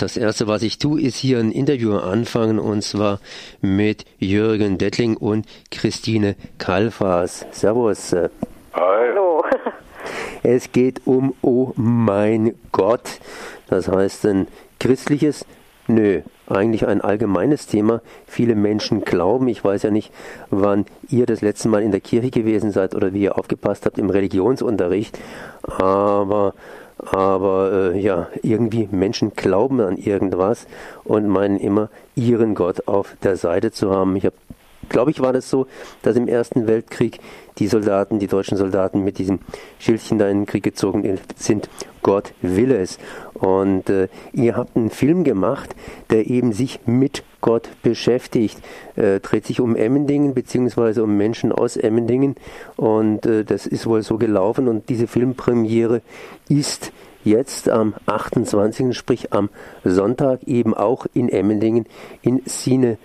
[0.00, 3.20] Das erste, was ich tue, ist hier ein Interview anfangen und zwar
[3.60, 7.44] mit Jürgen Dettling und Christine Kalfas.
[7.50, 8.14] Servus.
[8.14, 8.30] Hi.
[8.72, 9.44] Hallo.
[10.42, 13.20] Es geht um Oh mein Gott.
[13.68, 15.44] Das heißt ein christliches,
[15.86, 18.00] nö, eigentlich ein allgemeines Thema.
[18.26, 20.14] Viele Menschen glauben, ich weiß ja nicht,
[20.48, 23.98] wann ihr das letzte Mal in der Kirche gewesen seid oder wie ihr aufgepasst habt
[23.98, 25.18] im Religionsunterricht,
[25.62, 26.54] aber
[27.12, 30.66] aber äh, ja, irgendwie Menschen glauben an irgendwas
[31.04, 34.16] und meinen immer, ihren Gott auf der Seite zu haben.
[34.16, 34.36] Ich habe
[34.90, 35.66] glaube ich, war das so,
[36.02, 37.20] dass im Ersten Weltkrieg
[37.58, 39.38] die Soldaten, die deutschen Soldaten mit diesem
[39.78, 41.70] Schildchen da in den Krieg gezogen sind.
[42.02, 42.98] Gott will es.
[43.34, 45.74] Und äh, ihr habt einen Film gemacht,
[46.10, 48.58] der eben sich mit Gott beschäftigt.
[48.96, 52.36] Äh, dreht sich um Emmendingen beziehungsweise um Menschen aus Emmendingen.
[52.76, 54.68] Und äh, das ist wohl so gelaufen.
[54.68, 56.02] Und diese Filmpremiere
[56.48, 56.92] ist
[57.24, 59.50] jetzt am 28., sprich am
[59.84, 61.86] Sonntag eben auch in Emmendingen
[62.22, 62.98] in Sine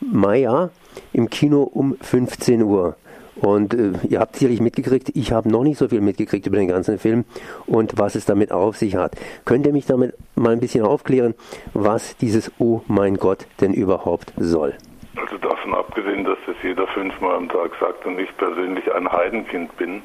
[0.00, 0.70] Maya
[1.12, 2.96] im Kino um 15 Uhr.
[3.36, 6.68] Und äh, ihr habt sicherlich mitgekriegt, ich habe noch nicht so viel mitgekriegt über den
[6.68, 7.24] ganzen Film
[7.66, 9.12] und was es damit auf sich hat.
[9.44, 11.34] Könnt ihr mich damit mal ein bisschen aufklären,
[11.72, 14.74] was dieses Oh mein Gott denn überhaupt soll?
[15.16, 19.76] Also davon abgesehen, dass das jeder fünfmal am Tag sagt und ich persönlich ein Heidenkind
[19.76, 20.02] bin.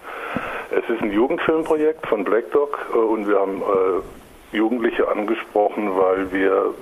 [0.72, 6.32] Es ist ein Jugendfilmprojekt von Black Dog äh, und wir haben äh, Jugendliche angesprochen, weil
[6.32, 6.74] wir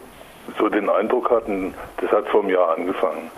[0.59, 3.31] so den Eindruck hatten, das hat vor einem Jahr angefangen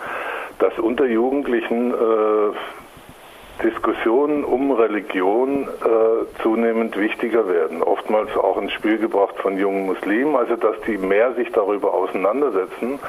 [0.60, 7.82] dass unter Jugendlichen äh, Diskussionen um Religion äh, zunehmend wichtiger werden.
[7.82, 13.00] Oftmals auch ins Spiel gebracht von jungen Muslimen, also dass die mehr sich darüber auseinandersetzen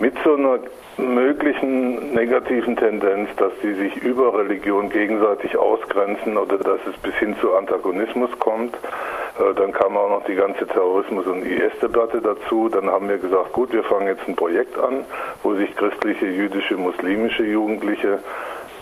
[0.00, 0.58] mit so einer
[0.96, 7.36] möglichen negativen Tendenz, dass die sich über Religion gegenseitig ausgrenzen oder dass es bis hin
[7.40, 8.74] zu Antagonismus kommt.
[8.74, 12.68] Äh, dann kam auch noch die ganze Terrorismus- und IS-Debatte dazu.
[12.68, 15.04] Dann haben wir gesagt, gut, wir fangen jetzt ein Projekt an,
[15.42, 18.20] wo sich christliche, jüdische, muslimische Jugendliche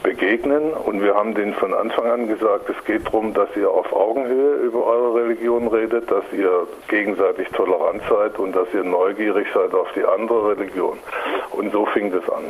[0.03, 0.73] begegnen.
[0.73, 4.57] Und wir haben denen von Anfang an gesagt, es geht darum, dass ihr auf Augenhöhe
[4.57, 9.89] über eure Religion redet, dass ihr gegenseitig tolerant seid und dass ihr neugierig seid auf
[9.95, 10.99] die andere Religion.
[11.51, 12.45] Und so fing das an.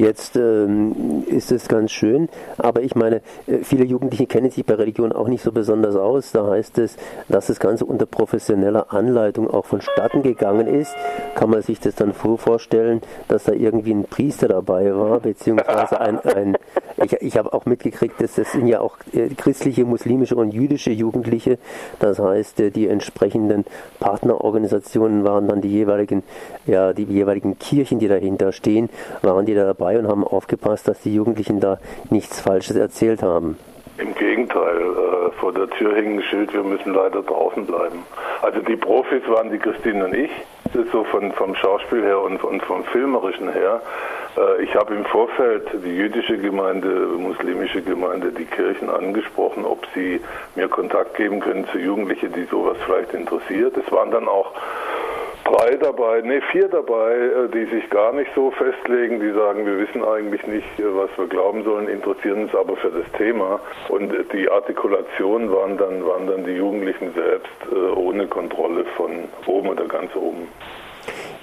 [0.00, 3.16] Jetzt ähm, ist es ganz schön, aber ich meine,
[3.46, 6.32] äh, viele Jugendliche kennen sich bei Religion auch nicht so besonders aus.
[6.32, 6.96] Da heißt es,
[7.28, 10.94] dass das Ganze unter professioneller Anleitung auch vonstatten gegangen ist.
[11.34, 16.18] Kann man sich das dann vorstellen, dass da irgendwie ein Priester dabei war, beziehungsweise ein,
[16.20, 16.56] ein
[17.04, 20.92] ich, ich habe auch mitgekriegt, dass das sind ja auch äh, christliche, muslimische und jüdische
[20.92, 21.58] Jugendliche.
[21.98, 23.66] Das heißt, äh, die entsprechenden
[23.98, 26.22] Partnerorganisationen waren dann die jeweiligen,
[26.66, 28.88] ja, die jeweiligen Kirchen, die dahinter stehen,
[29.20, 31.78] waren die da dabei dabei und haben aufgepasst, dass die Jugendlichen da
[32.10, 33.58] nichts Falsches erzählt haben.
[33.98, 38.04] Im Gegenteil, äh, vor der Tür hing ein Schild, wir müssen leider draußen bleiben.
[38.40, 40.30] Also die Profis waren die Christine und ich,
[40.72, 43.82] das ist so von, vom Schauspiel her und, und vom Filmerischen her.
[44.38, 50.20] Äh, ich habe im Vorfeld die jüdische Gemeinde, muslimische Gemeinde, die Kirchen angesprochen, ob sie
[50.54, 53.76] mir Kontakt geben können zu Jugendlichen, die sowas vielleicht interessiert.
[53.76, 54.52] Es waren dann auch
[55.50, 59.78] drei dabei, ne, vier dabei, äh, die sich gar nicht so festlegen, die sagen, wir
[59.78, 63.60] wissen eigentlich nicht, äh, was wir glauben sollen, interessieren uns aber für das Thema.
[63.88, 67.50] Und äh, die Artikulation waren dann, waren dann die Jugendlichen selbst
[67.96, 69.10] ohne Kontrolle von
[69.46, 70.48] oben oder ganz oben.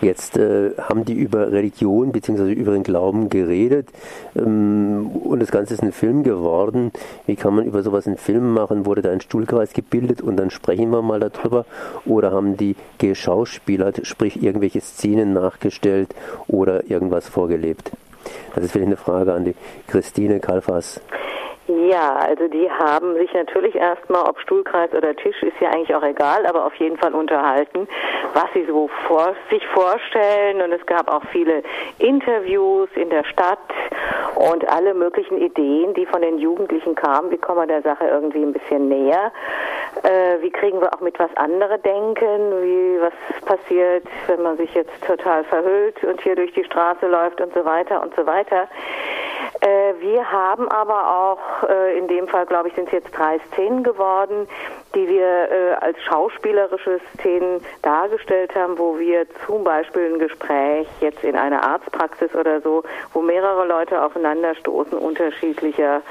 [0.02, 2.52] Jetzt äh, haben die über Religion bzw.
[2.53, 3.90] über den Glauben geredet
[4.35, 6.91] ähm, und das Ganze ist ein Film geworden.
[7.25, 8.85] Wie kann man über sowas einen Film machen?
[8.85, 11.66] Wurde da ein Stuhlkreis gebildet und dann sprechen wir mal darüber?
[12.06, 16.14] Oder haben die geschauspielert, sprich irgendwelche Szenen nachgestellt
[16.47, 17.91] oder irgendwas vorgelebt?
[18.53, 19.56] Das ist vielleicht eine Frage an die
[19.88, 21.02] Christine Kalfas.
[21.67, 26.03] Ja, also die haben sich natürlich erstmal, ob Stuhlkreis oder Tisch, ist ja eigentlich auch
[26.03, 27.89] egal, aber auf jeden Fall unterhalten,
[28.33, 30.61] was sie so vor, sich vorstellen.
[30.61, 31.63] Und es gab auch viele
[32.00, 33.59] Interviews in der Stadt
[34.35, 37.31] und alle möglichen Ideen, die von den Jugendlichen kamen.
[37.31, 39.34] Wie kommen wir der Sache irgendwie ein bisschen näher?
[40.03, 42.61] Äh, wie kriegen wir auch mit, was andere denken?
[42.61, 43.13] Wie, was
[43.44, 47.66] passiert, wenn man sich jetzt total verhüllt und hier durch die Straße läuft und so
[47.66, 48.70] weiter und so weiter.
[49.61, 53.39] Äh, wir haben aber auch, äh, in dem Fall glaube ich, sind es jetzt drei
[53.51, 54.47] Szenen geworden,
[54.93, 61.23] die wir äh, als schauspielerische Szenen dargestellt haben, wo wir zum Beispiel ein Gespräch jetzt
[61.23, 66.01] in einer Arztpraxis oder so, wo mehrere Leute aufeinanderstoßen, unterschiedlicher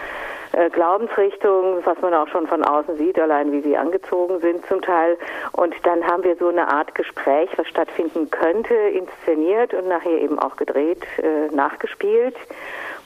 [0.73, 5.19] Glaubensrichtungen, was man auch schon von außen sieht, allein wie sie angezogen sind zum Teil.
[5.52, 10.38] Und dann haben wir so eine Art Gespräch, was stattfinden könnte, inszeniert und nachher eben
[10.38, 11.02] auch gedreht,
[11.50, 12.37] nachgespielt,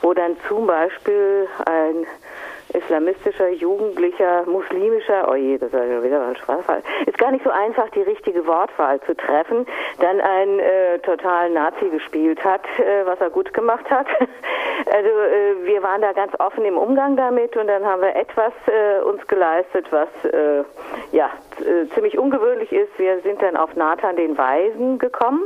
[0.02, 2.06] wo dann zum Beispiel ein
[2.74, 7.88] islamistischer, jugendlicher, muslimischer, oh je, das ja wieder ein Sprachfall, ist gar nicht so einfach,
[7.90, 9.66] die richtige Wortwahl zu treffen,
[9.98, 14.06] dann ein äh, total Nazi gespielt hat, äh, was er gut gemacht hat.
[14.86, 18.52] Also äh, wir waren da ganz offen im Umgang damit und dann haben wir etwas
[18.66, 20.64] äh, uns geleistet, was äh,
[21.12, 22.98] ja äh, ziemlich ungewöhnlich ist.
[22.98, 25.42] Wir sind dann auf Nathan den Weisen gekommen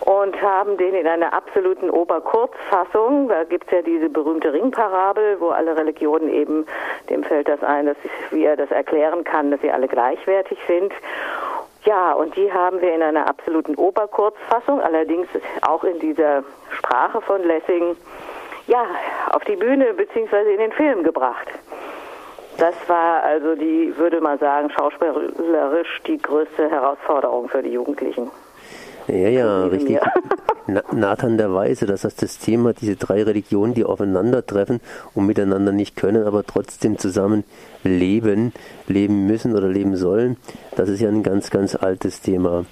[0.00, 5.50] und haben den in einer absoluten Oberkurzfassung, da gibt es ja diese berühmte Ringparabel, wo
[5.50, 6.66] alle Religionen eben,
[7.08, 7.96] dem fällt das ein, dass
[8.30, 10.92] wie er das erklären kann, dass sie alle gleichwertig sind.
[11.84, 15.28] Ja, und die haben wir in einer absoluten Oberkurzfassung, allerdings
[15.62, 17.96] auch in dieser Sprache von Lessing,
[18.66, 18.84] ja,
[19.32, 20.52] auf die Bühne bzw.
[20.52, 21.48] in den Film gebracht.
[22.58, 28.30] Das war also die, würde man sagen, schauspielerisch die größte Herausforderung für die Jugendlichen.
[29.10, 29.98] Ja, ja, richtig.
[30.92, 34.80] Nathan der Weise, das heißt das Thema, diese drei Religionen, die aufeinandertreffen
[35.14, 37.42] und miteinander nicht können, aber trotzdem zusammen
[37.82, 38.52] leben,
[38.86, 40.36] leben müssen oder leben sollen,
[40.76, 42.66] das ist ja ein ganz, ganz altes Thema.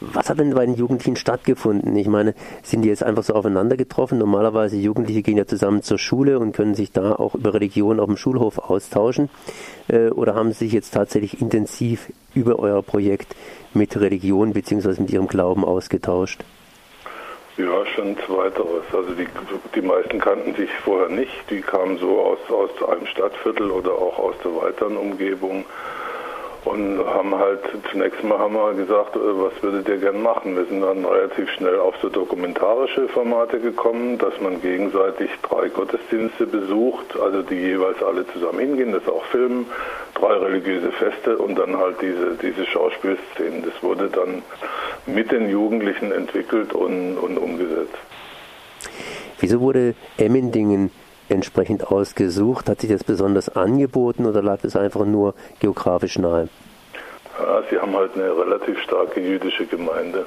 [0.00, 1.94] Was hat denn bei den Jugendlichen stattgefunden?
[1.96, 4.16] Ich meine, sind die jetzt einfach so aufeinander getroffen?
[4.16, 8.06] Normalerweise Jugendliche gehen ja zusammen zur Schule und können sich da auch über Religion auf
[8.06, 9.28] dem Schulhof austauschen.
[9.88, 13.34] Äh, oder haben sie sich jetzt tatsächlich intensiv über euer Projekt
[13.74, 15.00] mit Religion bzw.
[15.00, 16.40] mit ihrem Glauben ausgetauscht?
[17.56, 18.84] Ja, schon zweiteres.
[18.92, 19.26] Also die,
[19.74, 21.32] die meisten kannten sich vorher nicht.
[21.50, 25.64] Die kamen so aus, aus einem Stadtviertel oder auch aus der weiteren Umgebung
[26.64, 27.60] und haben halt
[27.90, 30.56] zunächst mal haben wir gesagt, äh, was würdet ihr gern machen?
[30.56, 36.46] Wir sind dann relativ schnell auf so dokumentarische Formate gekommen, dass man gegenseitig drei Gottesdienste
[36.46, 39.66] besucht, also die jeweils alle zusammen hingehen, das auch filmen,
[40.14, 43.64] drei religiöse Feste und dann halt diese, diese Schauspielszenen.
[43.64, 44.42] Das wurde dann
[45.06, 47.96] mit den Jugendlichen entwickelt und, und umgesetzt.
[49.38, 50.90] Wieso wurde Emmendingen
[51.30, 52.68] entsprechend ausgesucht?
[52.68, 56.48] Hat sich das besonders angeboten oder lag es einfach nur geografisch nahe?
[57.38, 60.26] Ja, sie haben halt eine relativ starke jüdische Gemeinde.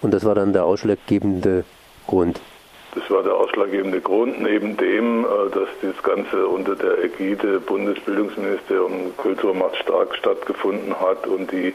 [0.00, 1.64] Und das war dann der ausschlaggebende
[2.06, 2.40] Grund?
[2.94, 9.16] Das war der ausschlaggebende Grund, neben dem, äh, dass das Ganze unter der Ägide Bundesbildungsministerium
[9.16, 11.72] Kultur macht stark stattgefunden hat und die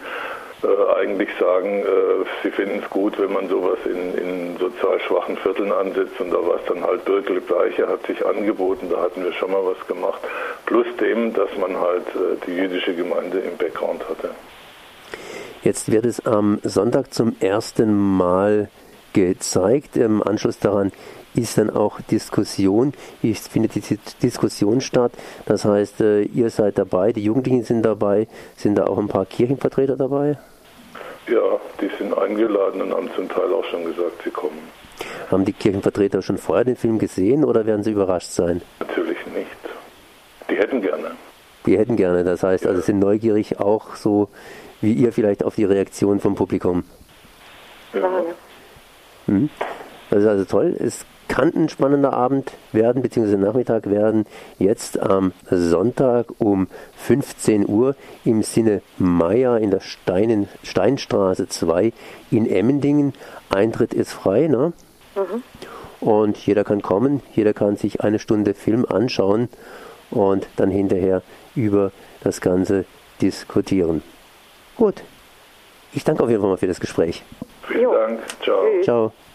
[0.63, 5.37] äh, eigentlich sagen, äh, sie finden es gut, wenn man sowas in, in sozial schwachen
[5.37, 9.23] Vierteln ansetzt und da war es dann halt Birkel Bleiche hat sich angeboten, da hatten
[9.23, 10.19] wir schon mal was gemacht,
[10.65, 14.31] plus dem, dass man halt äh, die jüdische Gemeinde im Background hatte.
[15.63, 18.69] Jetzt wird es am Sonntag zum ersten Mal
[19.13, 19.97] gezeigt.
[19.97, 20.91] Im Anschluss daran
[21.37, 22.93] ist dann auch Diskussion.
[23.21, 23.81] Ich finde die
[24.21, 25.11] Diskussion statt.
[25.45, 28.27] Das heißt, äh, ihr seid dabei, die Jugendlichen sind dabei.
[28.55, 30.37] Sind da auch ein paar Kirchenvertreter dabei?
[31.27, 34.59] Ja, die sind eingeladen und haben zum Teil auch schon gesagt, sie kommen.
[35.29, 38.61] Haben die Kirchenvertreter schon vorher den Film gesehen oder werden sie überrascht sein?
[38.79, 39.47] Natürlich nicht.
[40.49, 41.11] Die hätten gerne.
[41.65, 42.69] Die hätten gerne, das heißt, ja.
[42.69, 44.29] also sind neugierig auch so
[44.79, 46.83] wie ihr vielleicht auf die Reaktion vom Publikum.
[47.93, 48.23] Ja.
[49.25, 49.49] Hm?
[50.09, 50.75] Das ist also toll.
[50.79, 51.05] Es
[51.37, 54.25] kann ein spannender Abend werden, beziehungsweise Nachmittag werden,
[54.57, 57.95] jetzt am Sonntag um 15 Uhr
[58.25, 61.93] im Sinne Meier in der Steinen, Steinstraße 2
[62.31, 63.13] in Emmendingen.
[63.51, 64.73] Eintritt ist frei, ne?
[65.15, 65.43] Mhm.
[65.99, 69.47] Und jeder kann kommen, jeder kann sich eine Stunde Film anschauen
[70.09, 71.21] und dann hinterher
[71.55, 71.91] über
[72.23, 72.85] das Ganze
[73.21, 74.01] diskutieren.
[74.75, 75.03] Gut.
[75.93, 77.23] Ich danke auf jeden Fall mal für das Gespräch.
[77.67, 78.21] Vielen Dank.
[78.41, 78.63] Ciao.
[78.81, 79.13] Ciao.